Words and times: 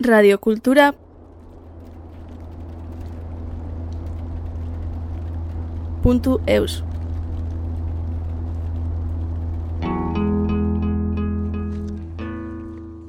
radiokultura 0.00 0.94
puntu 6.02 6.40
eus 6.46 6.82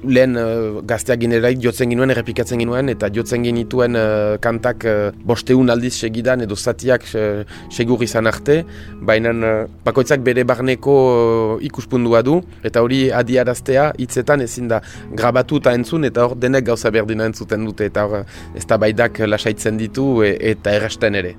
lehen 0.08 0.36
uh, 0.36 0.80
gazteak 0.86 1.20
gineraik 1.22 1.60
jotzen 1.62 1.90
ginuen, 1.92 2.12
errepikatzen 2.14 2.60
ginuen, 2.62 2.90
eta 2.92 3.10
jotzen 3.14 3.44
ginituen 3.46 3.98
uh, 3.98 4.36
kantak 4.42 4.84
uh, 4.88 5.10
bosteun 5.26 5.72
aldiz 5.72 5.94
segidan 5.94 6.44
edo 6.44 6.56
zatiak 6.56 7.06
uh, 7.14 7.44
segur 7.70 8.02
izan 8.06 8.30
arte, 8.30 8.62
baina 9.02 9.34
uh, 9.34 9.54
bakoitzak 9.86 10.24
bere 10.26 10.44
barneko 10.48 10.98
uh, 11.04 11.64
ikuspundua 11.64 12.24
du, 12.26 12.40
eta 12.64 12.84
hori 12.84 13.06
adiaraztea 13.12 13.90
hitzetan 13.98 14.44
ezin 14.44 14.68
da 14.72 14.82
grabatu 15.12 15.62
eta 15.62 15.74
entzun, 15.76 16.04
eta 16.10 16.28
hor 16.28 16.38
denek 16.38 16.68
gauza 16.68 16.92
berdina 16.94 17.30
entzuten 17.30 17.64
dute, 17.68 17.90
eta 17.92 18.06
hor 18.08 18.22
ez 18.54 18.66
da 18.68 18.78
baidak 18.80 19.24
lasaitzen 19.28 19.80
ditu 19.80 20.22
e, 20.24 20.36
eta 20.54 20.74
errasten 20.78 21.20
ere. 21.22 21.34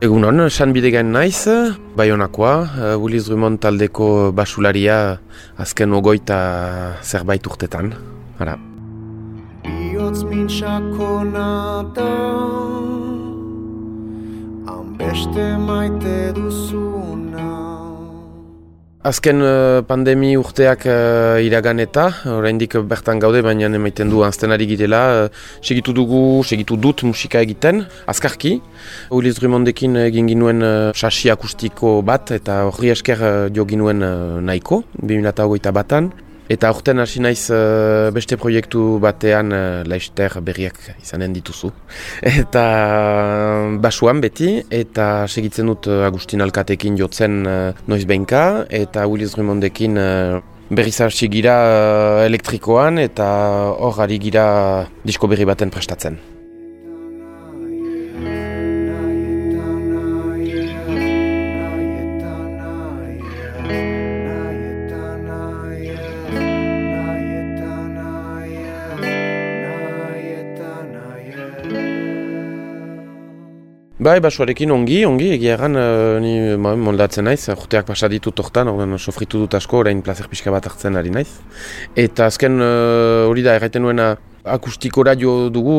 Egun 0.00 0.24
hon, 0.24 0.46
San 0.48 0.70
Bidegain 0.72 1.10
naiz, 1.12 1.44
bai 1.92 2.06
honakoa, 2.08 2.52
uh, 2.64 2.94
Willis 2.96 3.26
Drummond 3.28 3.60
taldeko 3.60 4.32
basularia 4.32 5.18
azken 5.60 5.92
ogoita 5.92 6.38
zerbait 7.04 7.44
urtetan. 7.44 7.92
Hara. 8.38 8.56
Biotz 9.66 10.24
mintxako 10.24 11.12
nata, 11.28 12.08
hanbeste 14.72 15.50
maite 15.68 16.18
duzuna. 16.32 17.19
Azken 19.00 19.40
uh, 19.40 19.80
pandemi 19.80 20.34
urteak 20.36 20.82
uh, 20.84 21.40
iragan 21.40 21.78
eta, 21.80 22.02
oraindik 22.28 22.74
bertan 22.84 23.16
gaude, 23.16 23.40
baina 23.40 23.70
emaiten 23.72 24.10
du 24.12 24.20
anztenari 24.26 24.66
girela, 24.68 25.00
uh, 25.22 25.30
segitu 25.64 25.94
dugu, 25.96 26.44
segitu 26.44 26.76
dut 26.76 27.00
musika 27.08 27.40
egiten, 27.40 27.86
azkarki. 28.04 28.58
Uliz 29.08 29.38
Drumondekin 29.38 29.96
egin 30.04 30.28
ginuen 30.28 30.60
uh, 30.60 30.92
sasi 30.92 31.32
akustiko 31.32 32.02
bat, 32.04 32.34
eta 32.36 32.66
horri 32.68 32.92
esker 32.92 33.24
uh, 33.24 33.46
jo 33.48 33.64
ginuen 33.64 34.04
uh, 34.04 34.36
nahiko, 34.44 34.82
2008 35.00 35.72
batan. 35.80 36.12
Eta 36.50 36.66
aurten 36.68 36.98
hasi 36.98 37.20
naiz 37.22 37.44
uh, 37.54 38.10
beste 38.10 38.34
proiektu 38.34 38.98
batean 39.00 39.54
uh, 39.54 39.80
laister 39.86 40.34
berriak 40.42 40.80
izanen 40.98 41.32
dituzu. 41.32 41.70
Eta 42.42 42.64
basuan 43.82 44.20
beti, 44.22 44.60
eta 44.70 45.26
segitzen 45.28 45.70
dut 45.70 45.88
uh, 45.90 46.06
Agustin 46.06 46.44
Alkatekin 46.44 46.98
jotzen 47.00 47.44
uh, 47.46 47.72
noiz 47.90 48.04
behinka, 48.08 48.66
eta 48.70 49.06
Willis 49.10 49.36
Rimondekin 49.38 50.00
uh, 50.00 50.40
berriz 50.70 50.98
hasi 51.02 51.28
gira 51.32 51.56
elektrikoan, 52.26 53.00
eta 53.02 53.30
hor 53.76 54.04
ari 54.04 54.20
gira 54.22 54.44
disko 55.04 55.30
berri 55.30 55.48
baten 55.48 55.72
prestatzen. 55.74 56.20
Bai, 74.00 74.14
basuarekin 74.24 74.70
ongi, 74.72 75.02
ongi, 75.04 75.26
egia 75.34 75.58
egan, 75.58 75.74
uh, 75.76 76.14
ni 76.24 76.30
ma, 76.56 76.70
moldatzen 76.72 77.26
naiz, 77.28 77.42
urteak 77.52 77.84
pasa 77.84 78.08
ditut 78.08 78.32
tortan, 78.32 78.70
ordan 78.72 78.96
sofritu 78.96 79.42
dut 79.42 79.52
asko, 79.58 79.82
orain 79.82 79.98
plazer 80.00 80.24
pixka 80.30 80.48
bat 80.54 80.64
hartzen 80.70 80.94
ari 80.96 81.10
naiz. 81.12 81.26
Eta 82.00 82.30
azken 82.32 82.56
uh, 82.64 83.26
hori 83.28 83.42
da, 83.44 83.58
erraiten 83.60 83.84
nuena 83.84 84.14
akustikora 84.54 85.12
jo 85.20 85.34
dugu, 85.52 85.74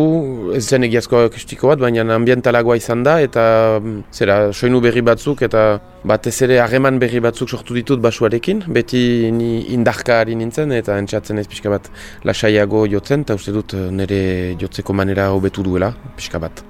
ez 0.54 0.62
zen 0.68 0.86
egiazko 0.86 1.24
akustiko 1.32 1.72
bat, 1.72 1.82
baina 1.82 2.06
ambientalagoa 2.14 2.78
izan 2.78 3.02
da, 3.08 3.16
eta 3.26 3.46
mm, 3.80 3.96
zera, 4.14 4.36
soinu 4.54 4.84
berri 4.86 5.02
batzuk, 5.02 5.42
eta 5.48 5.64
batez 6.06 6.36
ere 6.46 6.60
harreman 6.62 7.00
berri 7.02 7.24
batzuk 7.26 7.50
sortu 7.50 7.74
ditut 7.74 8.04
basuarekin, 8.06 8.62
beti 8.70 9.32
ni 9.34 9.64
indarka 9.74 10.20
ari 10.22 10.38
nintzen, 10.38 10.76
eta 10.78 11.00
entzatzen 11.02 11.42
ez 11.42 11.48
pixka 11.50 11.74
bat 11.74 11.90
lasaiago 12.22 12.86
jotzen, 12.86 13.26
eta 13.26 13.40
uste 13.42 13.56
dut 13.58 13.74
nire 13.98 14.22
jotzeko 14.62 14.94
manera 14.94 15.32
hobetu 15.34 15.66
duela, 15.66 15.90
pixka 16.22 16.44
bat. 16.46 16.62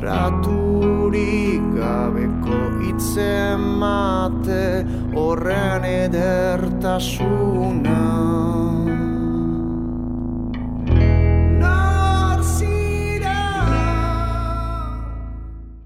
Kontraturik 0.00 1.60
gabeko 1.76 2.56
itzen 2.88 3.60
mate 3.80 4.84
horren 5.14 5.84
edertasuna. 5.84 7.50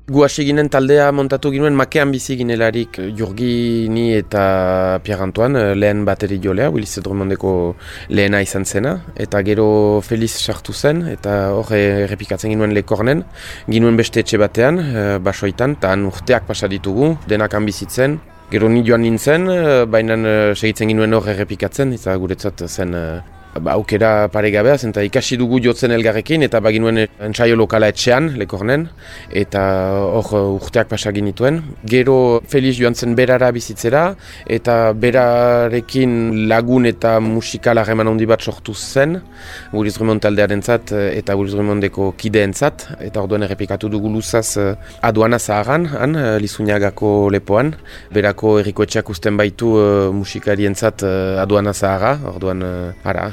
Gu 0.05 0.21
ginen 0.29 0.69
taldea 0.69 1.07
montatu 1.17 1.49
ginuen 1.49 1.73
makean 1.73 2.11
bizi 2.13 2.35
ginelarik 2.37 2.99
Jurgi 3.17 3.89
ni 3.89 4.13
eta 4.13 5.01
Pierre 5.03 5.23
Antoine 5.23 5.57
eh, 5.57 5.75
lehen 5.75 6.05
bateri 6.05 6.37
jolea, 6.45 6.69
Willis 6.69 7.01
Drummondeko 7.01 7.75
lehena 8.11 8.43
izan 8.43 8.67
zena. 8.67 8.99
Eta 9.17 9.41
gero 9.41 10.03
Feliz 10.05 10.35
sartu 10.37 10.75
zen 10.75 11.07
eta 11.09 11.55
hor 11.57 11.73
errepikatzen 11.73 12.53
ginuen 12.53 12.75
lekornen. 12.77 13.25
Ginuen 13.67 13.97
beste 13.97 14.21
etxe 14.21 14.37
batean, 14.37 14.79
eh, 14.79 15.19
basoitan, 15.25 15.79
eta 15.79 15.97
urteak 15.97 16.45
pasaditugu, 16.45 17.17
denak 17.27 17.57
bizitzen. 17.65 18.21
Gero 18.51 18.69
ni 18.69 18.85
joan 18.85 19.01
nintzen, 19.01 19.49
eh, 19.49 19.87
baina 19.87 20.21
segitzen 20.55 20.93
ginuen 20.93 21.15
hor 21.15 21.31
errepikatzen, 21.33 21.95
eta 21.95 22.15
guretzat 22.15 22.69
zen 22.69 22.93
ba, 23.61 23.75
aukera 23.75 24.29
paregabea, 24.33 24.77
zenta 24.79 25.03
ikasi 25.05 25.37
dugu 25.41 25.61
jotzen 25.63 25.95
elgarrekin, 25.95 26.43
eta 26.47 26.61
baginuen 26.65 27.05
entzaio 27.05 27.57
lokala 27.57 27.89
etxean, 27.93 28.33
lekornen, 28.41 28.89
eta 29.31 29.63
hor 30.05 30.33
urteak 30.59 30.91
pasagin 30.91 31.31
dituen. 31.31 31.61
Gero 31.89 32.41
Feliz 32.51 32.77
joan 32.79 32.95
zen 32.95 33.15
berara 33.19 33.51
bizitzera, 33.55 34.05
eta 34.51 34.93
berarekin 34.93 36.47
lagun 36.51 36.89
eta 36.91 37.17
musikal 37.21 37.79
harreman 37.83 38.11
handi 38.11 38.27
bat 38.27 38.43
sortu 38.43 38.75
zen, 38.75 39.21
Guriz 39.73 39.97
Rumon 40.01 40.21
taldearen 40.23 40.63
zat, 40.63 40.93
eta 40.93 41.35
Guriz 41.39 41.55
Rumondeko 41.55 42.13
kideen 42.19 42.55
zat, 42.55 42.89
eta 43.01 43.23
orduan 43.23 43.47
errepikatu 43.47 43.91
dugu 43.93 44.11
luzaz 44.13 44.57
eh, 44.59 44.75
aduana 45.03 45.39
zaharan, 45.39 45.87
han, 45.95 46.19
Lizuniagako 46.41 47.31
lepoan, 47.33 47.75
berako 48.15 48.59
erriko 48.63 48.87
etxeak 48.87 49.11
usten 49.11 49.39
baitu 49.39 49.75
uh, 49.79 50.13
musikarien 50.15 50.75
zat 50.75 51.05
uh, 51.07 51.43
aduana 51.43 51.75
zahara, 51.75 52.17
orduan, 52.35 52.63
uh, 52.65 53.09
ara, 53.09 53.31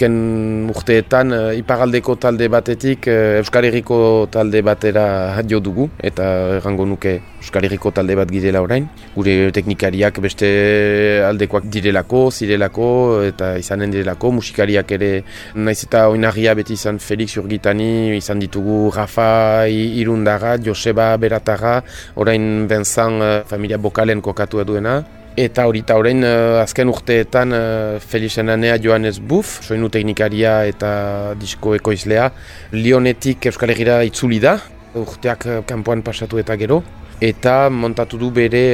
azken 0.00 0.70
urteetan 0.72 1.32
uh, 1.36 1.52
iparaldeko 1.52 2.14
talde 2.16 2.46
batetik 2.48 3.04
Euskal 3.10 3.66
Herriko 3.68 4.28
talde 4.32 4.62
batera 4.64 5.36
jo 5.44 5.60
dugu 5.60 5.90
eta 6.00 6.56
errango 6.56 6.86
nuke 6.86 7.20
Euskal 7.42 7.64
Herriko 7.68 7.90
talde 7.92 8.16
bat 8.16 8.30
girela 8.32 8.62
orain. 8.62 8.88
Gure 9.14 9.50
teknikariak 9.52 10.18
beste 10.24 11.20
aldekoak 11.26 11.68
direlako, 11.68 12.30
zirelako 12.30 12.88
eta 13.28 13.58
izanen 13.60 13.92
direlako, 13.92 14.32
musikariak 14.40 14.90
ere 14.96 15.12
naiz 15.54 15.84
eta 15.84 16.08
oinarria 16.08 16.54
beti 16.54 16.78
izan 16.80 16.98
Felix 16.98 17.36
Urgitani, 17.36 18.16
izan 18.16 18.40
ditugu 18.40 18.90
Rafa 18.96 19.66
Irundaga, 19.68 20.56
Joseba 20.64 21.16
Beratara, 21.20 21.82
orain 22.16 22.66
Benzan 22.68 23.20
uh, 23.20 23.32
familia 23.44 23.76
Bokalen 23.76 24.20
kokatu 24.24 24.64
duena. 24.64 25.02
Eta 25.38 25.62
hori 25.68 25.84
eta 25.84 25.94
horrein 25.94 26.24
uh, 26.26 26.58
azken 26.58 26.88
urteetan 26.90 27.54
uh, 27.54 27.98
Felixen 28.02 28.50
Anea 28.50 28.76
Johannes 28.82 29.20
Buff, 29.22 29.60
soinu 29.62 29.88
teknikaria 29.88 30.64
eta 30.66 31.34
disko 31.38 31.76
ekoizlea, 31.76 32.32
Lionetik 32.72 33.46
Euskal 33.46 33.70
Herriera 33.70 34.00
itzuli 34.02 34.40
da, 34.42 34.56
urteak 34.98 35.46
uh, 35.46 35.60
kanpoan 35.66 36.02
pasatu 36.02 36.40
eta 36.42 36.56
gero. 36.58 36.82
Eta 37.22 37.70
montatu 37.70 38.18
du 38.18 38.32
bere 38.34 38.64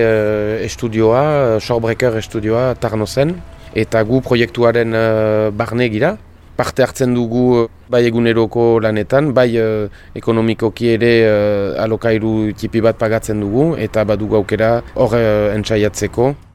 estudioa, 0.65 1.59
Shorebreaker 1.59 2.17
estudioa, 2.23 2.77
Tarno 2.81 3.05
zen. 3.07 3.35
Eta 3.75 4.01
gu 4.07 4.23
proiektuaren 4.23 4.95
barne 5.53 5.89
gira. 5.91 6.17
parte 6.57 6.83
hartzen 6.83 7.13
dugu 7.13 7.69
bai 7.91 8.07
eguneroko 8.07 8.81
lanetan, 8.81 9.35
bai 9.35 9.59
ekonomikoki 10.15 10.89
ere 10.95 11.11
alokairu 11.77 12.53
tipi 12.57 12.81
bat 12.81 12.97
pagatzen 12.97 13.41
dugu 13.41 13.77
eta 13.77 14.05
badugu 14.05 14.37
aukera 14.37 14.83
hor 14.95 15.19
entzaiatzeko. 15.19 16.46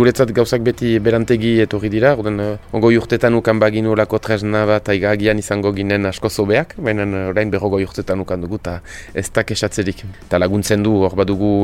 Guretzat 0.00 0.30
gauzak 0.32 0.62
beti 0.64 0.94
berantegi 1.02 1.58
etorri 1.60 1.90
dira, 1.92 2.14
orden 2.16 2.40
uh, 2.40 2.76
ongoi 2.76 2.94
urtetan 2.96 3.36
ukan 3.36 3.60
baginu 3.60 3.92
olako 3.92 4.20
tresna 4.24 4.64
bat 4.68 4.88
aiga 4.88 5.12
agian 5.12 5.42
izango 5.42 5.74
ginen 5.76 6.08
asko 6.08 6.30
zobeak, 6.32 6.72
baina 6.80 7.04
uh, 7.04 7.28
orain 7.34 7.52
berrogoi 7.52 7.82
urtetan 7.84 8.24
ukan 8.24 8.46
dugu 8.46 8.60
eta 8.62 8.78
ez 9.12 9.28
da 9.28 9.44
kesatzerik. 9.44 10.04
Eta 10.24 10.40
laguntzen 10.40 10.86
du, 10.86 10.96
hor 11.04 11.16
badugu 11.20 11.54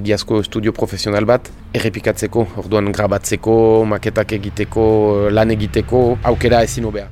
egiazko 0.00 0.42
estudio 0.44 0.76
profesional 0.76 1.24
bat, 1.24 1.48
errepikatzeko, 1.72 2.48
orduan 2.64 2.92
grabatzeko, 2.92 3.58
maketak 3.96 4.36
egiteko, 4.40 4.88
lan 5.32 5.56
egiteko, 5.56 6.08
aukera 6.32 6.66
ezin 6.68 6.92
obea. 6.92 7.08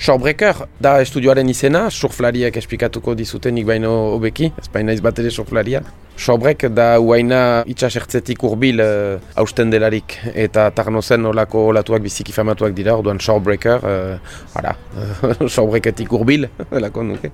Shawbreaker 0.00 0.62
da 0.80 0.94
estudioaren 1.04 1.48
izena, 1.52 1.82
surflariak 1.92 2.54
esplikatuko 2.56 3.12
dizuten 3.12 3.58
baino 3.68 3.90
hobeki, 4.14 4.46
ez 4.56 4.68
baina 4.72 4.94
ez 4.96 5.00
bat 5.04 5.18
ere 5.20 5.28
surflaria. 5.28 5.82
Shawbreak 6.16 6.64
da 6.72 6.86
uaina 7.04 7.40
itxasertzetik 7.68 8.40
urbil 8.48 8.80
uh, 8.80 9.18
hausten 9.36 9.68
delarik 9.68 10.16
eta 10.32 10.70
tarnozen 10.72 11.28
olako 11.28 11.66
olatuak 11.74 12.00
biziki 12.00 12.32
famatuak 12.32 12.72
dira, 12.72 12.94
orduan 12.96 13.20
Shawbreaker, 13.20 13.84
uh, 13.84 14.56
ara, 14.56 14.72
Shawbreaketik 15.54 16.16
urbil, 16.16 16.48
elako 16.80 17.04
nuke. 17.10 17.32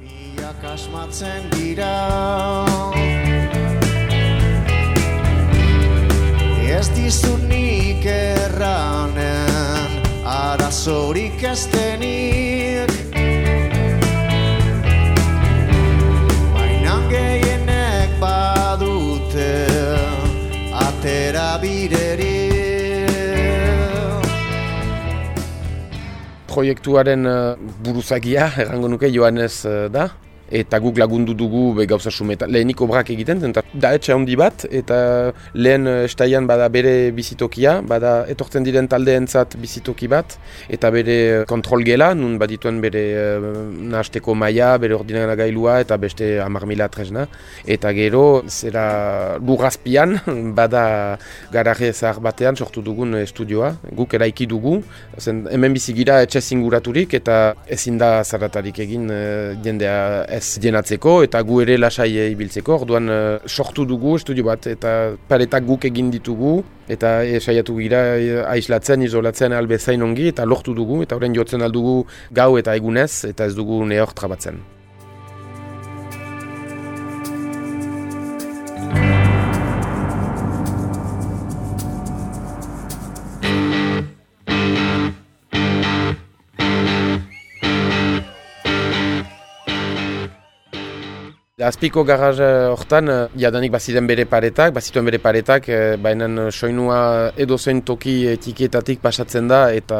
Biak 0.00 0.64
asmatzen 0.72 1.50
dira 1.58 1.92
Ez 6.72 6.88
dizunik 6.96 8.08
erranen 8.08 9.37
arazorik 10.68 11.42
ez 11.48 11.62
denik 11.72 12.90
Baina 16.52 16.96
gehienek 17.08 18.12
badute 18.20 19.48
atera 20.76 21.56
bideri 21.62 22.36
Proiektuaren 26.52 27.24
uh, 27.24 27.56
buruzagia, 27.80 28.50
errango 28.60 28.92
nuke 28.92 29.08
Joanes 29.08 29.62
uh, 29.64 29.86
da, 29.88 30.10
eta 30.50 30.78
guk 30.80 30.98
lagundu 30.98 31.34
dugu 31.34 31.74
be 31.76 31.86
gauza 31.86 32.10
sumeta. 32.10 32.46
Lehenik 32.46 32.80
obrak 32.80 33.10
egiten, 33.12 33.42
eta 33.50 33.62
da 33.74 33.92
etxe 33.96 34.14
handi 34.14 34.36
bat, 34.38 34.64
eta 34.70 34.98
lehen 35.54 35.86
eh, 35.86 36.04
estaian 36.08 36.46
bada 36.48 36.68
bere 36.72 37.10
bizitokia, 37.16 37.78
bada 37.86 38.24
etortzen 38.32 38.64
diren 38.64 38.88
taldeentzat 38.88 39.56
bizitoki 39.60 40.08
bat, 40.08 40.38
eta 40.72 40.90
bere 40.94 41.18
eh, 41.18 41.44
kontrol 41.48 41.84
gela, 41.84 42.12
nun 42.18 42.38
badituen 42.40 42.80
bere 42.82 43.02
uh, 43.18 43.48
nahasteko 43.92 44.34
maia, 44.38 44.70
bere 44.80 44.96
ordinara 44.96 45.34
gailua, 45.38 45.78
eta 45.84 45.96
beste 46.00 46.38
amar 46.42 46.64
tresna. 46.90 47.26
Eta 47.66 47.92
gero, 47.92 48.42
zera 48.48 49.38
lurrazpian, 49.38 50.18
bada 50.58 51.18
gararri 51.52 51.88
ezar 51.92 52.20
batean 52.20 52.56
sortu 52.56 52.82
dugun 52.82 53.14
estudioa, 53.20 53.74
guk 53.94 54.14
eraiki 54.14 54.46
dugu, 54.46 54.82
zen, 55.18 55.46
hemen 55.50 55.72
bizigira 55.72 56.22
etxe 56.22 56.40
zinguraturik, 56.40 57.14
eta 57.14 57.54
ezin 57.66 57.98
da 57.98 58.24
zaratarik 58.24 58.78
egin 58.78 59.08
uh, 59.10 59.54
jendea 59.64 60.24
ez 60.38 60.58
jenatzeko 60.62 61.18
eta 61.26 61.42
gu 61.46 61.60
ere 61.64 61.76
lasai 61.78 62.10
ibiltzeko. 62.30 62.78
Orduan 62.84 63.12
uh, 63.12 63.18
sortu 63.46 63.86
dugu 63.88 64.16
estudio 64.18 64.46
bat 64.48 64.70
eta 64.70 64.94
paretak 65.28 65.66
guk 65.68 65.84
egin 65.90 66.10
ditugu 66.14 66.58
eta 66.88 67.18
e, 67.26 67.36
saiatu 67.40 67.76
gira 67.76 68.00
e, 68.16 68.40
aislatzen, 68.54 69.04
izolatzen 69.04 69.52
albezain 69.52 70.02
ongi 70.02 70.30
eta 70.32 70.48
lortu 70.48 70.74
dugu 70.78 71.02
eta 71.04 71.18
horren 71.18 71.36
jotzen 71.36 71.66
aldugu 71.66 72.00
gau 72.32 72.50
eta 72.62 72.78
egunez 72.80 73.12
eta 73.28 73.50
ez 73.50 73.54
dugu 73.58 73.84
nehor 73.84 74.16
trabatzen. 74.16 74.77
Azpiko 91.58 92.04
garraz 92.06 92.36
hortan, 92.38 93.08
uh, 93.10 93.14
jadanik 93.34 93.72
baziten 93.74 94.06
bere 94.06 94.22
paretak, 94.30 94.70
bazituen 94.76 95.08
bere 95.08 95.18
paretak, 95.18 95.64
uh, 95.66 95.96
baina 95.98 96.28
soinua 96.52 97.32
edo 97.34 97.58
zen 97.58 97.80
toki 97.82 98.28
etikeetatik 98.30 99.00
pasatzen 99.02 99.48
da 99.50 99.64
eta 99.74 99.98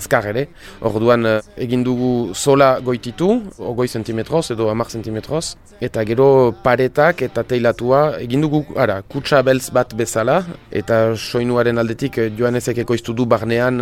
azkar 0.00 0.26
ere. 0.32 0.48
Orduan 0.82 1.22
egin 1.62 1.84
dugu 1.86 2.34
sola 2.34 2.80
goititu, 2.82 3.30
ogoi 3.56 3.86
centimetroz 3.86 4.50
edo 4.56 4.66
amar 4.68 4.90
centimetroz, 4.90 5.54
eta 5.78 6.02
gero 6.10 6.50
paretak 6.66 7.22
eta 7.22 7.46
teilatua 7.46 8.18
egin 8.26 8.42
dugu, 8.42 8.64
ara, 8.74 8.98
kutsa 9.06 9.44
beltz 9.46 9.70
bat 9.70 9.94
bezala, 9.94 10.40
eta 10.74 11.14
soinuaren 11.14 11.78
aldetik 11.78 12.18
joan 12.34 12.58
ezek 12.58 12.82
ekoiztu 12.82 13.14
du 13.14 13.30
barnean 13.30 13.78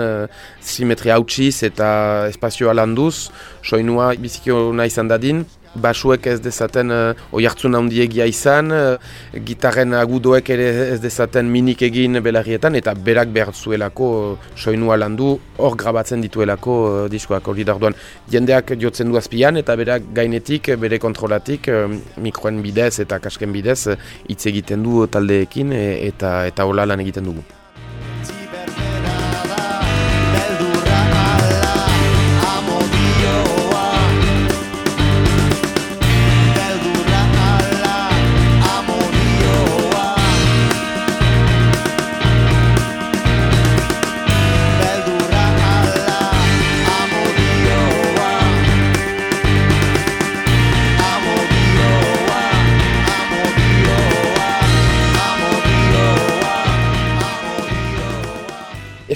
simetria 0.61 1.17
hautsiz 1.17 1.62
eta 1.73 1.88
espazioa 2.29 2.76
landuz, 2.76 3.31
soinua 3.65 4.12
bizikio 4.12 4.75
nahi 4.76 4.93
izan 4.93 5.09
dadin, 5.09 5.47
basuek 5.75 6.26
ez 6.31 6.38
dezaten 6.44 6.93
uh, 6.94 7.15
oiartzun 7.32 7.75
handiegia 7.79 8.26
izan, 8.31 8.73
uh, 8.73 9.41
gitarren 9.47 9.94
agudoek 9.99 10.50
ere 10.55 10.69
ez 10.94 11.00
dezaten 11.03 11.50
minik 11.50 11.82
egin 11.87 12.21
belarrietan, 12.25 12.76
eta 12.79 12.94
berak 12.94 13.32
behar 13.35 13.55
zuelako 13.55 14.11
uh, 14.19 14.49
soinua 14.56 14.99
landu, 15.00 15.35
hor 15.59 15.76
grabatzen 15.81 16.23
dituelako 16.25 16.78
uh, 16.85 17.09
diskoak 17.11 17.49
hori 17.49 17.66
darduan. 17.66 17.97
Jendeak 18.31 18.75
jotzen 18.81 19.11
du 19.11 19.19
azpian, 19.21 19.59
eta 19.61 19.76
berak 19.81 20.12
gainetik, 20.14 20.75
bere 20.81 21.00
kontrolatik, 21.02 21.69
uh, 21.73 21.88
mikroen 22.23 22.62
bidez 22.64 22.99
eta 23.04 23.21
kasken 23.23 23.52
bidez, 23.54 23.83
hitz 24.28 24.45
egiten 24.50 24.85
du 24.85 25.04
taldeekin, 25.11 25.73
e, 25.75 25.85
eta, 26.09 26.40
eta 26.50 26.66
hola 26.69 26.87
lan 26.88 27.04
egiten 27.04 27.31
dugu. 27.31 27.45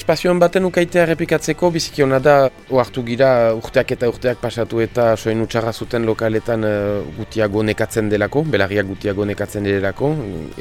Espazioan 0.09 0.39
baten 0.41 0.65
ukaitea 0.65 1.03
errepikatzeko 1.05 1.69
biziki 1.75 2.01
hona 2.01 2.17
da 2.25 2.35
oartu 2.73 3.03
gira 3.05 3.53
urteak 3.53 3.91
eta 3.93 4.09
urteak 4.09 4.39
pasatu 4.41 4.81
eta 4.81 5.11
soen 5.21 5.43
utxarra 5.45 5.75
zuten 5.77 6.07
lokaletan 6.09 6.65
uh, 6.65 7.03
gutiago 7.19 7.61
nekatzen 7.69 8.09
delako, 8.09 8.41
belarriak 8.55 8.89
gutiago 8.89 9.27
nekatzen 9.29 9.69
delako 9.69 10.15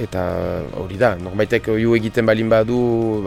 eta 0.03 0.25
hori 0.81 0.99
da, 0.99 1.13
norbaitek 1.15 1.71
ju 1.79 1.95
egiten 1.95 2.27
balin 2.27 2.51
badu 2.51 2.81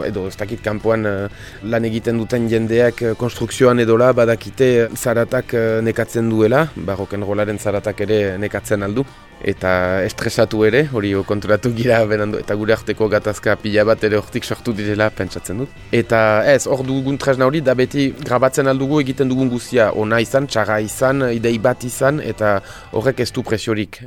edo 0.05 0.27
ez 0.29 0.35
dakit 0.37 0.61
kanpoan 0.61 1.09
uh, 1.09 1.41
lan 1.73 1.89
egiten 1.89 2.21
duten 2.21 2.45
jendeak 2.53 3.01
uh, 3.01 3.15
konstrukzioan 3.17 3.81
edola 3.81 4.13
badakite 4.13 4.91
zaratak 4.93 5.57
nekatzen 5.89 6.29
duela, 6.29 6.67
barroken 6.75 7.25
rolaren 7.25 7.57
zaratak 7.57 8.05
ere 8.05 8.21
nekatzen 8.37 8.85
aldu. 8.85 9.09
Eta 9.43 10.03
estresatu 10.05 10.63
ere, 10.67 10.85
hori 10.93 11.13
konturatu 11.27 11.71
gira 11.75 11.99
benandu, 12.05 12.39
eta 12.41 12.55
gure 12.55 12.75
arteko 12.77 13.09
gatazka 13.11 13.55
pila 13.61 13.85
bat 13.87 14.03
ere 14.03 14.19
hortik 14.21 14.45
sortu 14.45 14.73
direla 14.77 15.09
pentsatzen 15.09 15.63
dut. 15.63 15.81
Eta 15.91 16.21
ez, 16.45 16.65
hor 16.67 16.85
dugun 16.87 17.17
tresna 17.21 17.49
hori, 17.49 17.61
da 17.65 17.75
beti 17.77 18.11
grabatzen 18.21 18.67
aldugu 18.71 19.01
egiten 19.01 19.29
dugun 19.31 19.49
guzia, 19.49 19.91
ona 19.91 20.21
izan, 20.23 20.47
txarra 20.47 20.79
izan, 20.85 21.27
idei 21.33 21.57
bat 21.59 21.83
izan, 21.87 22.21
eta 22.21 22.59
horrek 22.91 23.25
ez 23.25 23.31
du 23.31 23.43
presiorik. 23.43 24.03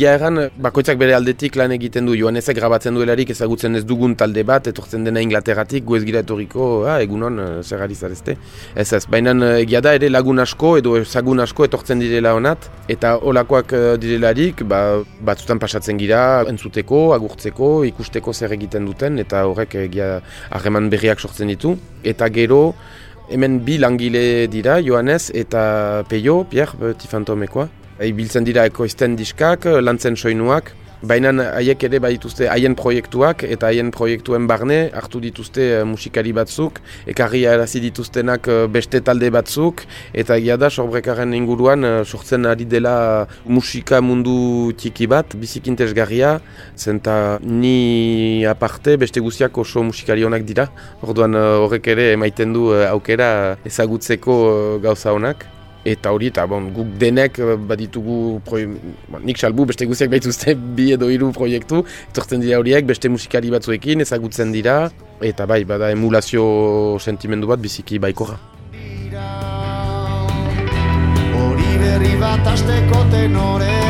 Egia 0.00 0.14
erran, 0.16 0.38
bakoitzak 0.64 0.96
bere 0.96 1.12
aldetik 1.12 1.58
lan 1.60 1.74
egiten 1.74 2.06
du, 2.08 2.14
joan 2.16 2.40
ezek 2.40 2.56
grabatzen 2.56 2.96
duelarik 2.96 3.34
ezagutzen 3.34 3.76
ez 3.76 3.82
dugun 3.84 4.14
talde 4.16 4.40
bat, 4.48 4.70
etortzen 4.70 5.02
dena 5.04 5.20
Inglaterratik, 5.20 5.84
gu 5.84 5.98
ez 5.98 6.06
gira 6.06 6.22
etorriko, 6.24 6.68
ah, 6.88 6.94
egunon, 7.04 7.34
eh, 7.36 7.48
zer 7.60 7.82
gari 7.82 7.98
zarezte. 7.98 8.38
Ez 8.72 8.86
ez, 8.96 9.02
baina 9.12 9.34
eh, 9.34 9.58
egia 9.66 9.82
da 9.84 9.92
ere 9.98 10.08
lagun 10.08 10.40
asko 10.40 10.70
edo 10.78 10.94
ezagun 10.96 11.44
asko 11.44 11.66
etortzen 11.68 12.00
direla 12.00 12.32
honat, 12.32 12.70
eta 12.88 13.10
olakoak 13.20 13.74
eh, 13.76 13.82
direlarik, 14.00 14.62
ba, 14.70 15.02
batzutan 15.20 15.60
pasatzen 15.60 16.00
gira, 16.00 16.22
entzuteko, 16.48 17.02
agurtzeko, 17.18 17.68
ikusteko 17.90 18.32
zer 18.32 18.54
egiten 18.56 18.88
duten, 18.88 19.20
eta 19.20 19.42
horrek 19.50 19.76
egia 19.82 20.08
harreman 20.48 20.88
berriak 20.88 21.20
sortzen 21.20 21.52
ditu. 21.52 21.74
Eta 22.14 22.30
gero, 22.32 22.62
hemen 23.28 23.60
bi 23.68 23.76
langile 23.76 24.48
dira, 24.48 24.80
Johannes 24.80 25.28
eta 25.44 26.06
Peio, 26.08 26.38
Pierre, 26.48 26.94
Tifantomekoa 26.96 27.68
ibiltzen 28.06 28.44
dira 28.44 28.64
ekoizten 28.68 29.16
diskak, 29.18 29.66
lantzen 29.80 30.16
soinuak, 30.16 30.72
baina 31.02 31.32
haiek 31.56 31.84
ere 31.88 31.98
badituzte 32.02 32.48
haien 32.52 32.74
proiektuak 32.76 33.44
eta 33.46 33.70
haien 33.70 33.90
proiektuen 33.94 34.46
barne 34.48 34.90
hartu 34.96 35.20
dituzte 35.20 35.66
uh, 35.80 35.84
musikari 35.88 36.32
batzuk, 36.36 36.80
ekarri 37.08 37.46
arazi 37.48 37.80
dituztenak 37.80 38.48
uh, 38.52 38.66
beste 38.68 39.00
talde 39.04 39.30
batzuk, 39.32 39.84
eta 40.12 40.36
egia 40.36 40.58
da 40.60 40.68
sorbrekaren 40.70 41.32
inguruan 41.36 41.88
sortzen 42.04 42.44
ari 42.46 42.66
dela 42.68 43.26
musika 43.46 44.00
mundu 44.04 44.72
txiki 44.76 45.08
bat, 45.10 45.36
bizik 45.40 45.70
intezgarria, 45.72 46.38
zenta 46.76 47.38
ni 47.40 48.44
aparte 48.48 48.96
beste 49.00 49.20
guziak 49.24 49.56
oso 49.58 49.82
musikari 49.86 50.26
honak 50.26 50.44
dira, 50.44 50.68
orduan 51.00 51.34
horrek 51.36 51.88
ere 51.94 52.10
emaiten 52.18 52.52
du 52.52 52.68
aukera 52.90 53.30
ezagutzeko 53.64 54.36
gauza 54.84 55.16
honak. 55.16 55.48
Eta 55.90 56.12
hori, 56.14 56.30
eta 56.30 56.44
bon, 56.50 56.68
guk 56.74 56.94
denek 57.00 57.40
eh, 57.42 57.56
baditugu, 57.70 58.18
ba, 59.10 59.20
nik 59.24 59.40
salbu 59.40 59.66
beste 59.72 59.88
guziak 59.90 60.12
behituzte 60.12 60.54
bi 60.78 60.90
edo 60.96 61.10
hiru 61.10 61.32
proiektu, 61.36 61.82
etortzen 62.12 62.44
dira 62.44 62.60
horiek, 62.62 62.86
beste 62.86 63.10
musikari 63.10 63.50
batzuekin 63.50 64.06
ezagutzen 64.06 64.54
dira, 64.54 64.78
eta 65.20 65.48
bai, 65.50 65.64
bada 65.68 65.90
emulazio 65.94 66.98
sentimendu 67.00 67.50
bat 67.50 67.62
biziki 67.62 67.98
baikorra. 68.02 68.38
Hori 71.40 71.78
berri 71.82 72.16
bat 72.20 72.52
asteko 72.54 73.06
tenorea 73.10 73.89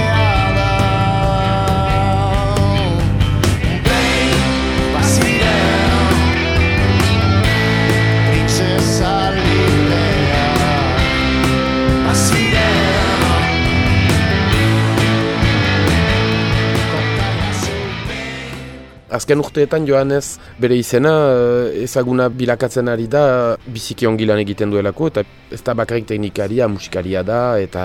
Azken 19.10 19.40
urteetan 19.42 19.86
Johannes 19.88 20.38
bere 20.62 20.76
izena 20.78 21.10
eh, 21.34 21.82
ezaguna 21.82 22.28
bilakatzen 22.30 22.86
ari 22.92 23.08
da 23.10 23.56
biziki 23.66 24.06
ongilan 24.06 24.38
egiten 24.38 24.70
duelako 24.70 25.08
eta 25.10 25.24
ez 25.50 25.58
da 25.66 25.74
bakarrik 25.74 26.06
teknikaria, 26.06 26.68
musikaria 26.70 27.24
da 27.26 27.40
eta 27.58 27.82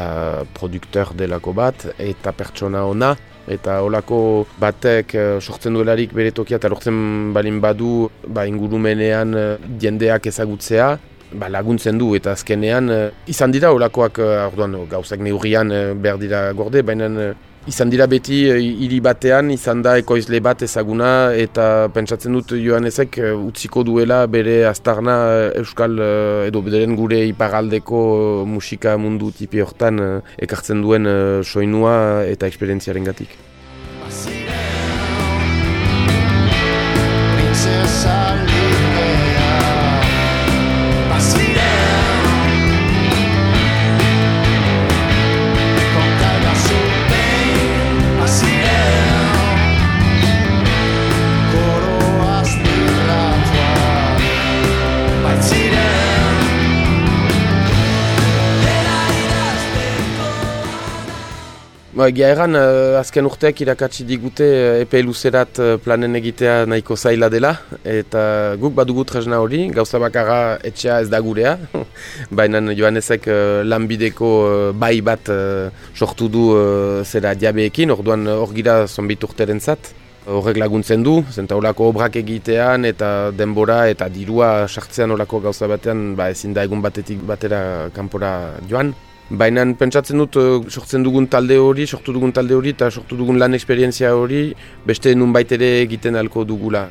produkteur 0.54 1.16
delako 1.18 1.56
bat 1.58 1.88
eta 1.98 2.34
pertsona 2.38 2.84
ona 2.86 3.16
eta 3.50 3.80
olako 3.86 4.20
batek 4.62 5.16
uh, 5.18 5.26
sortzen 5.42 5.74
duelarik 5.78 6.14
bere 6.18 6.32
tokia 6.34 6.58
eta 6.58 6.70
lortzen 6.70 7.34
balin 7.34 7.60
badu 7.62 8.08
ba, 8.28 8.46
ingurumenean 8.50 9.34
uh, 9.38 9.44
jendeak 9.82 10.30
ezagutzea 10.30 10.88
ba, 11.34 11.50
laguntzen 11.50 11.98
du 12.02 12.14
eta 12.18 12.34
azkenean 12.38 12.90
izan 13.30 13.54
dira 13.54 13.74
olakoak 13.74 14.22
uh, 14.22 14.86
gauzak 14.90 15.22
neurrian 15.26 15.74
behar 16.02 16.22
dira 16.22 16.48
gorde, 16.54 16.82
baina 16.82 17.34
Izan 17.66 17.90
dira 17.90 18.06
beti 18.06 18.44
eh, 18.46 18.60
hiri 18.62 19.00
batean, 19.02 19.48
izan 19.50 19.80
da 19.82 19.96
ekoizle 19.98 20.38
bat 20.46 20.62
ezaguna 20.62 21.08
eta 21.34 21.88
pentsatzen 21.96 22.38
dut 22.38 22.54
Johannesek 22.54 23.18
eh, 23.18 23.32
utziko 23.34 23.82
duela 23.88 24.20
bere 24.30 24.60
aztarna 24.70 25.16
eh, 25.34 25.48
euskal 25.64 25.98
edo 26.46 26.62
bederen 26.62 26.94
gure 27.00 27.24
iparaldeko 27.32 28.46
musika 28.46 28.94
mundu 29.02 29.32
tipi 29.34 29.66
hortan 29.66 29.98
ekartzen 30.38 30.86
duen 30.86 31.10
soinua 31.42 31.98
eta 32.30 32.46
eksperientziaren 32.46 33.10
gatik. 33.10 33.34
Ba, 62.06 62.12
Gia 62.14 62.28
erran, 62.30 62.54
uh, 62.54 63.00
azken 63.00 63.26
urteak 63.26 63.64
irakatsi 63.64 64.04
digute 64.06 64.46
uh, 64.46 64.82
epe 64.84 65.00
luzerat 65.02 65.58
uh, 65.58 65.70
planen 65.82 66.14
egitea 66.20 66.68
nahiko 66.70 66.94
zaila 66.94 67.32
dela. 67.34 67.56
Eta 67.82 68.54
guk 68.62 68.76
badugu 68.78 69.02
tresna 69.10 69.40
hori, 69.42 69.64
gauza 69.74 69.98
bakarra 70.04 70.60
etxea 70.70 71.00
ez 71.02 71.08
da 71.10 71.18
gurea. 71.26 71.56
Baina 72.40 72.62
joanezek 72.78 73.26
uh, 73.26 73.64
lanbideko 73.66 74.30
bai 74.78 75.00
bat 75.02 75.32
sortu 75.96 76.30
du 76.30 76.44
zera 77.02 77.34
diabeekin, 77.34 77.96
orduan 77.98 78.30
hor 78.36 78.54
gira 78.54 78.78
zonbit 78.86 79.26
urteren 79.26 79.60
zat 79.60 79.90
horrek 80.30 80.62
laguntzen 80.62 81.02
du, 81.06 81.16
zenta 81.34 81.58
horako 81.58 81.90
obrak 81.90 82.20
egitean 82.22 82.86
eta 82.86 83.32
denbora 83.34 83.88
eta 83.90 84.12
dirua 84.14 84.68
sartzean 84.68 85.18
horako 85.18 85.42
gauza 85.50 85.70
batean 85.74 86.12
ba, 86.18 86.30
ezin 86.30 86.54
da 86.54 86.70
egun 86.70 86.86
batetik 86.86 87.26
batera 87.26 87.90
kanpora 87.98 88.36
joan 88.70 88.94
Baina 89.30 89.64
pentsatzen 89.74 90.20
dut 90.22 90.36
eh, 90.38 90.70
sortzen 90.70 91.02
dugun 91.02 91.26
talde 91.26 91.58
hori, 91.58 91.88
sortu 91.88 92.14
dugun 92.14 92.32
talde 92.32 92.54
hori 92.54 92.76
eta 92.76 92.92
sortu 92.92 93.18
dugun 93.18 93.40
lan 93.42 93.58
esperientzia 93.58 94.14
hori 94.14 94.54
beste 94.86 95.16
nun 95.16 95.34
ere 95.36 95.82
egiten 95.82 96.16
alko 96.16 96.44
dugula. 96.46 96.90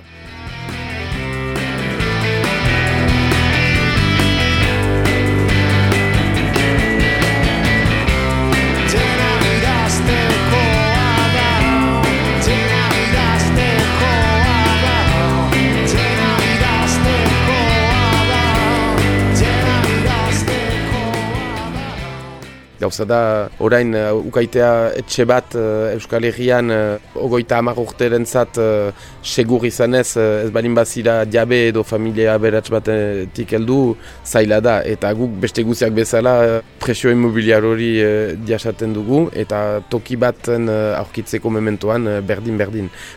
Da, 23.02 23.48
orain 23.58 23.90
uh, 23.98 24.12
ukaitea 24.14 24.70
etxe 25.00 25.24
bat 25.26 25.56
uh, 25.58 25.90
Euskal 25.96 26.28
Herrian 26.28 26.70
uh, 26.70 26.98
ogoita 27.18 27.58
hamar 27.58 27.78
urteren 27.82 28.24
zat 28.24 28.58
uh, 28.62 28.92
segur 29.22 29.66
izanez 29.66 30.16
uh, 30.16 30.44
ez 30.44 30.50
balin 30.54 30.74
bazira 30.74 31.24
jabe 31.26 31.68
edo 31.70 31.82
familia 31.82 32.36
beratz 32.38 32.68
batetik 32.70 33.56
heldu 33.58 33.96
zaila 34.24 34.60
da. 34.60 34.76
Eta 34.86 35.10
guk 35.18 35.34
beste 35.42 35.64
guziak 35.66 35.94
bezala 35.96 36.34
uh, 36.44 36.60
presio 36.78 37.10
immobiliar 37.10 37.64
hori 37.64 37.90
uh, 38.04 38.36
diasaten 38.46 38.94
dugu 38.94 39.24
eta 39.34 39.80
toki 39.90 40.16
baten 40.16 40.68
uh, 40.68 41.00
aurkitzeko 41.00 41.50
mementoan. 41.50 42.06
Uh, 42.06 42.20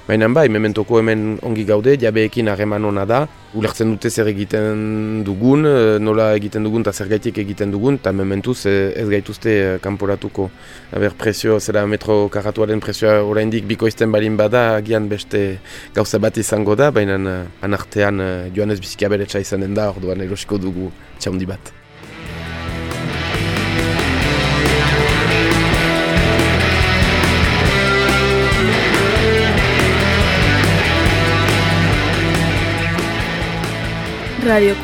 Baina 0.07 0.27
bai, 0.29 0.47
mementoko 0.49 0.99
hemen 0.99 1.37
ongi 1.43 1.65
gaude, 1.65 1.97
jabeekin 1.99 2.47
harreman 2.47 2.85
hona 2.85 3.05
da, 3.05 3.25
ulertzen 3.57 3.91
dute 3.91 4.09
zer 4.09 4.27
egiten 4.29 5.23
dugun, 5.25 5.65
nola 5.99 6.29
egiten 6.37 6.63
dugun 6.63 6.85
eta 6.85 6.93
zer 6.93 7.09
gaitik 7.11 7.37
egiten 7.43 7.71
dugun, 7.73 7.97
eta 7.99 8.13
mementuz 8.15 8.65
ez 8.67 9.07
gaituzte 9.09 9.55
kanporatuko. 9.81 10.49
Aber 10.91 11.15
prezio, 11.19 11.59
zera 11.59 11.85
metro 11.87 12.27
karatuaren 12.33 12.81
prezioa 12.83 13.21
oraindik 13.23 13.67
bikoizten 13.69 14.11
barin 14.11 14.37
bada, 14.37 14.75
agian 14.77 15.09
beste 15.09 15.59
gauza 15.95 16.19
bat 16.19 16.37
izango 16.37 16.75
da, 16.75 16.91
baina 16.91 17.17
uh, 17.17 17.41
anartean 17.61 18.21
uh, 18.21 18.29
joan 18.55 18.71
ez 18.71 18.79
bizkia 18.83 19.09
beretsa 19.09 19.43
izanen 19.43 19.75
da, 19.77 19.89
orduan 19.95 20.21
erosiko 20.25 20.57
dugu 20.61 20.91
txaundi 21.19 21.49
bat. 21.49 21.73
Radio 34.47 34.75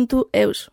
Cultura 0.00 0.06
puntu 0.06 0.30
eus 0.32 0.68